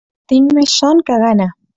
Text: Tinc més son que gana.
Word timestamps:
Tinc 0.31 0.55
més 0.59 0.73
son 0.79 1.03
que 1.11 1.19
gana. 1.25 1.47